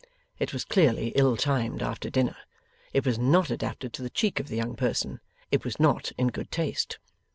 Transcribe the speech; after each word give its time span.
It 0.39 0.51
was 0.51 0.65
clearly 0.65 1.09
ill 1.09 1.37
timed 1.37 1.83
after 1.83 2.09
dinner. 2.09 2.35
It 2.91 3.05
was 3.05 3.19
not 3.19 3.51
adapted 3.51 3.93
to 3.93 4.01
the 4.01 4.09
cheek 4.09 4.39
of 4.39 4.47
the 4.47 4.57
young 4.57 4.75
person. 4.75 5.19
It 5.51 5.63
was 5.63 5.79
not 5.79 6.11
in 6.17 6.29
good 6.29 6.49
taste. 6.49 6.97